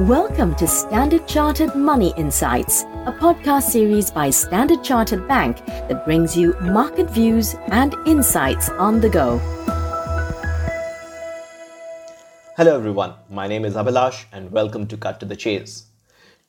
Welcome 0.00 0.54
to 0.56 0.66
Standard 0.66 1.26
Chartered 1.26 1.74
Money 1.74 2.12
Insights, 2.18 2.82
a 3.06 3.16
podcast 3.18 3.62
series 3.62 4.10
by 4.10 4.28
Standard 4.28 4.84
Chartered 4.84 5.26
Bank 5.26 5.64
that 5.64 6.04
brings 6.04 6.36
you 6.36 6.54
market 6.60 7.08
views 7.08 7.54
and 7.68 7.94
insights 8.04 8.68
on 8.68 9.00
the 9.00 9.08
go. 9.08 9.38
Hello, 12.58 12.76
everyone. 12.76 13.14
My 13.30 13.48
name 13.48 13.64
is 13.64 13.72
Abhilash, 13.72 14.26
and 14.32 14.52
welcome 14.52 14.86
to 14.88 14.98
Cut 14.98 15.18
to 15.20 15.24
the 15.24 15.34
Chase. 15.34 15.86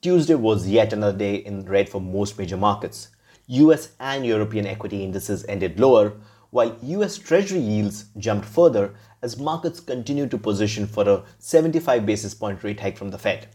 Tuesday 0.02 0.34
was 0.34 0.68
yet 0.68 0.92
another 0.92 1.16
day 1.16 1.36
in 1.36 1.64
red 1.64 1.88
for 1.88 2.02
most 2.02 2.38
major 2.38 2.58
markets. 2.58 3.08
US 3.46 3.92
and 3.98 4.26
European 4.26 4.66
equity 4.66 5.02
indices 5.02 5.46
ended 5.48 5.80
lower, 5.80 6.12
while 6.50 6.76
US 6.82 7.18
Treasury 7.18 7.60
yields 7.60 8.06
jumped 8.16 8.46
further 8.46 8.94
as 9.22 9.38
markets 9.38 9.80
continue 9.80 10.26
to 10.28 10.38
position 10.38 10.86
for 10.86 11.08
a 11.08 11.24
75 11.38 12.06
basis 12.06 12.34
point 12.34 12.62
rate 12.64 12.80
hike 12.80 12.96
from 12.96 13.10
the 13.10 13.18
Fed. 13.18 13.48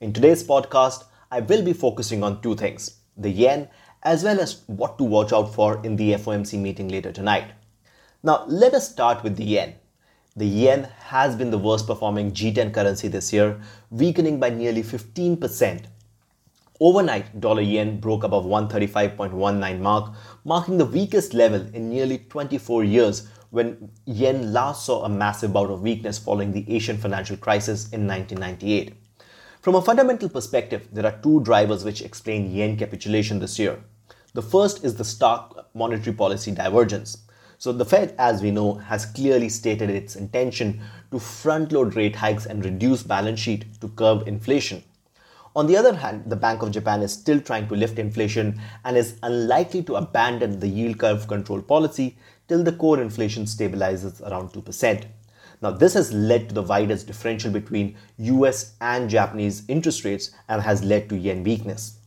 In 0.00 0.12
today's 0.12 0.44
podcast, 0.44 1.04
I 1.30 1.40
will 1.40 1.62
be 1.62 1.72
focusing 1.72 2.22
on 2.22 2.42
two 2.42 2.54
things 2.54 2.98
the 3.16 3.30
yen, 3.30 3.68
as 4.02 4.24
well 4.24 4.40
as 4.40 4.62
what 4.66 4.98
to 4.98 5.04
watch 5.04 5.32
out 5.32 5.54
for 5.54 5.80
in 5.84 5.96
the 5.96 6.12
FOMC 6.12 6.58
meeting 6.58 6.88
later 6.88 7.12
tonight. 7.12 7.52
Now, 8.22 8.44
let 8.46 8.74
us 8.74 8.90
start 8.90 9.22
with 9.22 9.36
the 9.36 9.44
yen. 9.44 9.74
The 10.36 10.46
yen 10.46 10.88
has 10.98 11.36
been 11.36 11.50
the 11.50 11.58
worst 11.58 11.86
performing 11.86 12.32
G10 12.32 12.74
currency 12.74 13.06
this 13.06 13.32
year, 13.32 13.60
weakening 13.90 14.40
by 14.40 14.50
nearly 14.50 14.82
15%. 14.82 15.84
Overnight, 16.80 17.40
dollar 17.40 17.62
yen 17.62 18.00
broke 18.00 18.24
above 18.24 18.44
135.19 18.46 19.78
mark, 19.78 20.12
marking 20.44 20.76
the 20.76 20.84
weakest 20.84 21.32
level 21.32 21.64
in 21.72 21.88
nearly 21.88 22.18
24 22.18 22.82
years 22.82 23.28
when 23.50 23.92
yen 24.06 24.52
last 24.52 24.84
saw 24.84 25.04
a 25.04 25.08
massive 25.08 25.52
bout 25.52 25.70
of 25.70 25.82
weakness 25.82 26.18
following 26.18 26.50
the 26.50 26.68
Asian 26.74 26.96
financial 26.96 27.36
crisis 27.36 27.84
in 27.92 28.08
1998. 28.08 28.92
From 29.60 29.76
a 29.76 29.82
fundamental 29.82 30.28
perspective, 30.28 30.88
there 30.92 31.06
are 31.06 31.20
two 31.22 31.40
drivers 31.42 31.84
which 31.84 32.02
explain 32.02 32.52
yen 32.52 32.76
capitulation 32.76 33.38
this 33.38 33.56
year. 33.56 33.78
The 34.32 34.42
first 34.42 34.84
is 34.84 34.96
the 34.96 35.04
stark 35.04 35.68
monetary 35.76 36.16
policy 36.16 36.50
divergence. 36.50 37.18
So, 37.56 37.72
the 37.72 37.84
Fed, 37.84 38.16
as 38.18 38.42
we 38.42 38.50
know, 38.50 38.74
has 38.74 39.06
clearly 39.06 39.48
stated 39.48 39.90
its 39.90 40.16
intention 40.16 40.80
to 41.12 41.20
front 41.20 41.70
load 41.70 41.94
rate 41.94 42.16
hikes 42.16 42.46
and 42.46 42.64
reduce 42.64 43.04
balance 43.04 43.38
sheet 43.38 43.80
to 43.80 43.88
curb 43.90 44.26
inflation. 44.26 44.82
On 45.56 45.68
the 45.68 45.76
other 45.76 45.94
hand, 45.94 46.24
the 46.26 46.34
Bank 46.34 46.62
of 46.62 46.72
Japan 46.72 47.00
is 47.00 47.12
still 47.12 47.40
trying 47.40 47.68
to 47.68 47.76
lift 47.76 48.00
inflation 48.00 48.60
and 48.84 48.96
is 48.96 49.18
unlikely 49.22 49.84
to 49.84 49.94
abandon 49.94 50.58
the 50.58 50.66
yield 50.66 50.98
curve 50.98 51.28
control 51.28 51.62
policy 51.62 52.18
till 52.48 52.64
the 52.64 52.72
core 52.72 53.00
inflation 53.00 53.44
stabilizes 53.44 54.20
around 54.28 54.50
2%. 54.50 55.04
Now, 55.62 55.70
this 55.70 55.94
has 55.94 56.12
led 56.12 56.48
to 56.48 56.54
the 56.56 56.62
widest 56.62 57.06
differential 57.06 57.52
between 57.52 57.94
US 58.18 58.74
and 58.80 59.08
Japanese 59.08 59.62
interest 59.68 60.04
rates 60.04 60.32
and 60.48 60.60
has 60.60 60.82
led 60.82 61.08
to 61.08 61.16
yen 61.16 61.44
weakness. 61.44 61.98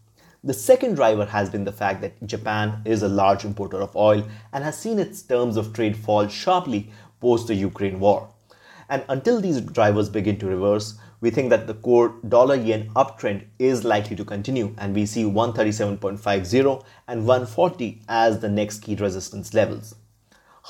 The 0.44 0.54
second 0.54 0.96
driver 0.96 1.26
has 1.26 1.50
been 1.50 1.64
the 1.64 1.72
fact 1.72 2.02
that 2.02 2.28
Japan 2.28 2.82
is 2.84 3.02
a 3.02 3.08
large 3.08 3.46
importer 3.46 3.82
of 3.82 3.96
oil 3.96 4.28
and 4.52 4.64
has 4.66 4.78
seen 4.78 5.00
its 5.00 5.22
terms 5.22 5.56
of 5.56 5.72
trade 5.72 5.96
fall 5.96 6.28
sharply 6.28 6.92
post 7.22 7.48
the 7.48 7.56
Ukraine 7.56 8.02
war. 8.02 8.30
And 8.90 9.04
until 9.08 9.40
these 9.40 9.62
drivers 9.62 10.10
begin 10.10 10.38
to 10.40 10.48
reverse, 10.48 10.98
we 11.20 11.30
think 11.30 11.50
that 11.50 11.66
the 11.68 11.74
core 11.74 12.16
dollar 12.28 12.56
yen 12.56 12.90
uptrend 12.96 13.46
is 13.58 13.84
likely 13.84 14.16
to 14.16 14.26
continue 14.26 14.76
and 14.78 14.94
we 14.94 15.06
see 15.06 15.24
137.50 15.24 16.84
and 17.08 17.26
140 17.26 18.02
as 18.08 18.40
the 18.40 18.50
next 18.50 18.80
key 18.80 18.96
resistance 18.96 19.54
levels. 19.54 19.96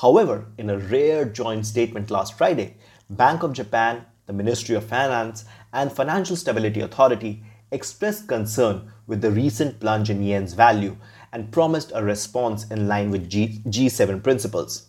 However, 0.00 0.46
in 0.56 0.70
a 0.70 0.78
rare 0.78 1.24
joint 1.24 1.66
statement 1.66 2.10
last 2.10 2.38
Friday, 2.38 2.76
Bank 3.10 3.42
of 3.42 3.52
Japan, 3.52 4.06
the 4.26 4.32
Ministry 4.32 4.76
of 4.76 4.84
Finance, 4.84 5.44
and 5.72 5.90
Financial 5.92 6.36
Stability 6.36 6.80
Authority 6.80 7.42
expressed 7.70 8.28
concern 8.28 8.92
with 9.06 9.20
the 9.20 9.30
recent 9.30 9.80
plunge 9.80 10.08
in 10.08 10.22
yen's 10.22 10.54
value 10.54 10.96
and 11.32 11.52
promised 11.52 11.92
a 11.94 12.02
response 12.04 12.66
in 12.70 12.88
line 12.88 13.10
with 13.10 13.28
G- 13.28 13.60
G7 13.66 14.22
principles. 14.22 14.87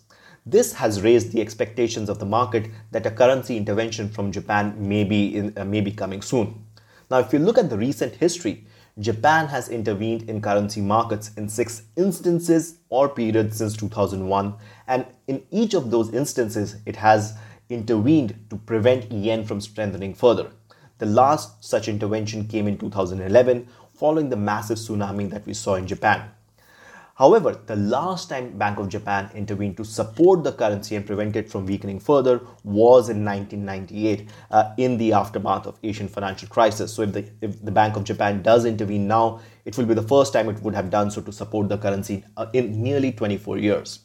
This 0.50 0.72
has 0.72 1.00
raised 1.00 1.30
the 1.30 1.40
expectations 1.40 2.08
of 2.08 2.18
the 2.18 2.26
market 2.26 2.72
that 2.90 3.06
a 3.06 3.10
currency 3.12 3.56
intervention 3.56 4.08
from 4.08 4.32
Japan 4.32 4.74
may 4.76 5.04
be, 5.04 5.36
in, 5.36 5.56
uh, 5.56 5.64
may 5.64 5.80
be 5.80 5.92
coming 5.92 6.22
soon. 6.22 6.64
Now, 7.08 7.20
if 7.20 7.32
you 7.32 7.38
look 7.38 7.56
at 7.56 7.70
the 7.70 7.78
recent 7.78 8.16
history, 8.16 8.66
Japan 8.98 9.46
has 9.46 9.68
intervened 9.68 10.28
in 10.28 10.42
currency 10.42 10.80
markets 10.80 11.30
in 11.36 11.48
six 11.48 11.82
instances 11.94 12.78
or 12.88 13.08
periods 13.08 13.58
since 13.58 13.76
2001, 13.76 14.54
and 14.88 15.06
in 15.28 15.44
each 15.52 15.74
of 15.74 15.92
those 15.92 16.12
instances, 16.12 16.78
it 16.84 16.96
has 16.96 17.34
intervened 17.68 18.34
to 18.50 18.56
prevent 18.56 19.12
yen 19.12 19.44
from 19.44 19.60
strengthening 19.60 20.14
further. 20.14 20.50
The 20.98 21.06
last 21.06 21.64
such 21.64 21.86
intervention 21.86 22.48
came 22.48 22.66
in 22.66 22.76
2011 22.76 23.68
following 23.94 24.30
the 24.30 24.36
massive 24.36 24.78
tsunami 24.78 25.30
that 25.30 25.46
we 25.46 25.54
saw 25.54 25.76
in 25.76 25.86
Japan. 25.86 26.28
However, 27.20 27.60
the 27.66 27.76
last 27.76 28.30
time 28.30 28.56
Bank 28.56 28.78
of 28.78 28.88
Japan 28.88 29.30
intervened 29.34 29.76
to 29.76 29.84
support 29.84 30.42
the 30.42 30.52
currency 30.52 30.96
and 30.96 31.04
prevent 31.04 31.36
it 31.36 31.50
from 31.50 31.66
weakening 31.66 32.00
further 32.00 32.40
was 32.64 33.10
in 33.10 33.22
1998 33.26 34.30
uh, 34.50 34.72
in 34.78 34.96
the 34.96 35.12
aftermath 35.12 35.66
of 35.66 35.78
Asian 35.82 36.08
financial 36.08 36.48
crisis. 36.48 36.94
So 36.94 37.02
if 37.02 37.12
the, 37.12 37.28
if 37.42 37.62
the 37.62 37.70
Bank 37.70 37.96
of 37.96 38.04
Japan 38.04 38.40
does 38.40 38.64
intervene 38.64 39.06
now, 39.06 39.40
it 39.66 39.76
will 39.76 39.84
be 39.84 39.92
the 39.92 40.08
first 40.14 40.32
time 40.32 40.48
it 40.48 40.62
would 40.62 40.74
have 40.74 40.88
done 40.88 41.10
so 41.10 41.20
to 41.20 41.30
support 41.30 41.68
the 41.68 41.76
currency 41.76 42.24
uh, 42.38 42.46
in 42.54 42.82
nearly 42.82 43.12
24 43.12 43.58
years. 43.58 44.00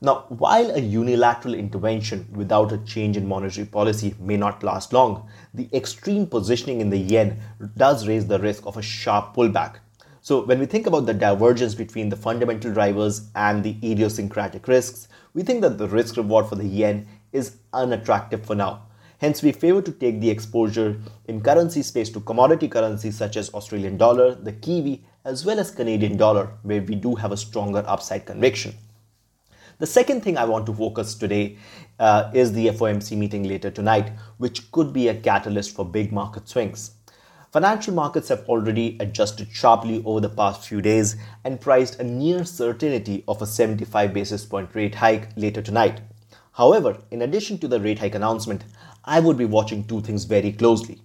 Now, 0.00 0.24
while 0.30 0.70
a 0.70 0.80
unilateral 0.80 1.52
intervention 1.52 2.26
without 2.32 2.72
a 2.72 2.78
change 2.78 3.18
in 3.18 3.28
monetary 3.28 3.66
policy 3.66 4.14
may 4.18 4.38
not 4.38 4.62
last 4.62 4.94
long, 4.94 5.28
the 5.52 5.68
extreme 5.74 6.26
positioning 6.26 6.80
in 6.80 6.88
the 6.88 6.96
yen 6.96 7.38
does 7.76 8.08
raise 8.08 8.26
the 8.26 8.38
risk 8.38 8.64
of 8.64 8.78
a 8.78 8.82
sharp 8.82 9.36
pullback. 9.36 9.80
So, 10.22 10.44
when 10.44 10.58
we 10.58 10.66
think 10.66 10.86
about 10.86 11.06
the 11.06 11.14
divergence 11.14 11.74
between 11.74 12.10
the 12.10 12.16
fundamental 12.16 12.72
drivers 12.72 13.30
and 13.34 13.64
the 13.64 13.76
idiosyncratic 13.82 14.68
risks, 14.68 15.08
we 15.32 15.42
think 15.42 15.62
that 15.62 15.78
the 15.78 15.88
risk 15.88 16.18
reward 16.18 16.46
for 16.46 16.56
the 16.56 16.66
yen 16.66 17.06
is 17.32 17.56
unattractive 17.72 18.44
for 18.44 18.54
now. 18.54 18.82
Hence, 19.18 19.42
we 19.42 19.52
favor 19.52 19.80
to 19.80 19.92
take 19.92 20.20
the 20.20 20.28
exposure 20.28 21.00
in 21.26 21.40
currency 21.40 21.80
space 21.82 22.10
to 22.10 22.20
commodity 22.20 22.68
currencies 22.68 23.16
such 23.16 23.36
as 23.36 23.48
Australian 23.54 23.96
dollar, 23.96 24.34
the 24.34 24.52
Kiwi, 24.52 25.02
as 25.24 25.46
well 25.46 25.58
as 25.58 25.70
Canadian 25.70 26.18
dollar, 26.18 26.50
where 26.64 26.82
we 26.82 26.94
do 26.94 27.14
have 27.14 27.32
a 27.32 27.36
stronger 27.36 27.82
upside 27.86 28.26
conviction. 28.26 28.74
The 29.78 29.86
second 29.86 30.22
thing 30.22 30.36
I 30.36 30.44
want 30.44 30.66
to 30.66 30.74
focus 30.74 31.14
today 31.14 31.56
uh, 31.98 32.30
is 32.34 32.52
the 32.52 32.66
FOMC 32.66 33.16
meeting 33.16 33.44
later 33.44 33.70
tonight, 33.70 34.12
which 34.36 34.70
could 34.70 34.92
be 34.92 35.08
a 35.08 35.14
catalyst 35.14 35.74
for 35.74 35.86
big 35.86 36.12
market 36.12 36.46
swings. 36.46 36.90
Financial 37.50 37.92
markets 37.92 38.28
have 38.28 38.48
already 38.48 38.96
adjusted 39.00 39.48
sharply 39.50 40.00
over 40.04 40.20
the 40.20 40.28
past 40.28 40.68
few 40.68 40.80
days 40.80 41.16
and 41.42 41.60
priced 41.60 41.98
a 41.98 42.04
near 42.04 42.44
certainty 42.44 43.24
of 43.26 43.42
a 43.42 43.46
75 43.46 44.14
basis 44.14 44.46
point 44.46 44.72
rate 44.72 44.94
hike 44.94 45.30
later 45.36 45.60
tonight. 45.60 46.00
However, 46.52 46.98
in 47.10 47.22
addition 47.22 47.58
to 47.58 47.66
the 47.66 47.80
rate 47.80 47.98
hike 47.98 48.14
announcement, 48.14 48.62
I 49.04 49.18
would 49.18 49.36
be 49.36 49.46
watching 49.46 49.82
two 49.82 50.00
things 50.00 50.26
very 50.26 50.52
closely. 50.52 51.00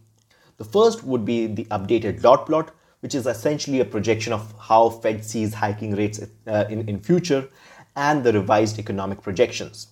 The 0.57 0.65
first 0.65 1.03
would 1.03 1.25
be 1.25 1.47
the 1.47 1.65
updated 1.65 2.21
dot 2.21 2.45
plot, 2.45 2.69
which 2.99 3.15
is 3.15 3.25
essentially 3.25 3.79
a 3.79 3.85
projection 3.85 4.31
of 4.31 4.53
how 4.59 4.89
Fed 4.89 5.25
sees 5.25 5.55
hiking 5.55 5.95
rates 5.95 6.21
uh, 6.45 6.65
in, 6.69 6.87
in 6.87 6.99
future 6.99 7.49
and 7.95 8.23
the 8.23 8.33
revised 8.33 8.77
economic 8.77 9.23
projections. 9.23 9.87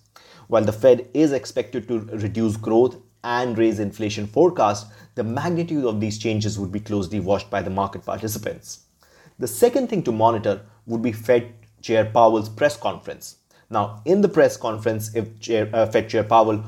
While 0.50 0.66
the 0.66 0.72
Fed 0.72 1.10
is 1.16 1.32
expected 1.32 1.88
to 1.88 2.02
reduce 2.02 2.58
growth 2.58 2.98
and 3.24 3.58
raise 3.58 3.80
inflation 3.80 4.28
forecast, 4.28 4.88
the 5.16 5.24
magnitude 5.24 5.86
of 5.86 6.00
these 6.00 6.18
changes 6.18 6.60
would 6.60 6.72
be 6.72 6.80
closely 6.80 7.20
watched 7.20 7.50
by 7.50 7.62
the 7.62 7.70
market 7.70 8.06
participants. 8.06 8.82
The 9.40 9.48
second 9.48 9.88
thing 9.90 10.04
to 10.04 10.12
monitor 10.12 10.62
would 10.86 11.02
be 11.02 11.12
Fed 11.12 11.54
Chair 11.82 12.06
Powell's 12.06 12.50
press 12.50 12.78
conference. 12.78 13.38
Now, 13.70 14.02
in 14.06 14.22
the 14.22 14.30
press 14.30 14.58
conference, 14.58 15.16
if 15.16 15.40
Chair, 15.40 15.70
uh, 15.74 15.86
Fed 15.86 16.10
Chair 16.10 16.24
Powell 16.24 16.64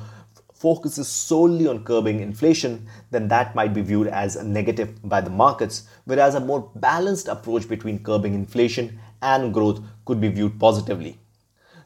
focuses 0.54 1.08
solely 1.08 1.68
on 1.68 1.84
curbing 1.84 2.22
inflation, 2.22 2.88
then 3.12 3.28
that 3.28 3.54
might 3.54 3.74
be 3.74 3.82
viewed 3.82 4.08
as 4.08 4.36
a 4.36 4.44
negative 4.44 4.98
by 5.08 5.22
the 5.22 5.30
markets, 5.30 5.88
whereas 6.06 6.36
a 6.36 6.40
more 6.40 6.72
balanced 6.76 7.28
approach 7.28 7.68
between 7.68 8.00
curbing 8.00 8.34
inflation 8.34 9.00
and 9.22 9.54
growth 9.54 9.82
could 10.06 10.22
be 10.22 10.30
viewed 10.30 10.60
positively. 10.60 11.20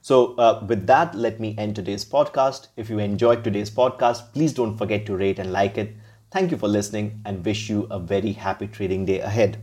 So, 0.01 0.36
uh, 0.36 0.63
with 0.68 0.88
that, 0.88 1.13
let 1.16 1.40
me 1.40 1.56
end 1.57 1.75
today's 1.75 2.06
podcast. 2.06 2.68
If 2.78 2.90
you 2.90 3.00
enjoyed 3.00 3.44
today's 3.44 3.69
podcast, 3.69 4.34
please 4.34 4.54
don't 4.54 4.78
forget 4.78 5.06
to 5.07 5.18
rate 5.18 5.40
and 5.40 5.51
like 5.51 5.78
it. 5.78 5.96
Thank 6.31 6.51
you 6.51 6.57
for 6.57 6.68
listening 6.68 7.22
and 7.25 7.44
wish 7.46 7.69
you 7.69 7.88
a 7.90 8.00
very 8.00 8.31
happy 8.31 8.68
trading 8.68 9.06
day 9.06 9.19
ahead. 9.19 9.57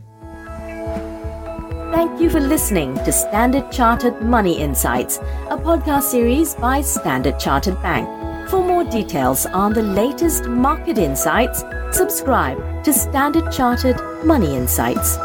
Thank 1.91 2.21
you 2.21 2.29
for 2.29 2.39
listening 2.39 2.93
to 3.05 3.11
Standard 3.11 3.71
Chartered 3.71 4.21
Money 4.21 4.59
Insights, 4.59 5.17
a 5.49 5.57
podcast 5.57 6.03
series 6.03 6.53
by 6.53 6.81
Standard 6.81 7.39
Chartered 7.39 7.81
Bank. 7.81 8.49
For 8.49 8.63
more 8.63 8.83
details 8.83 9.45
on 9.45 9.73
the 9.73 9.81
latest 9.81 10.45
market 10.45 10.97
insights, 10.97 11.63
subscribe 11.91 12.83
to 12.83 12.93
Standard 12.93 13.51
Chartered 13.51 13.99
Money 14.25 14.55
Insights. 14.55 15.17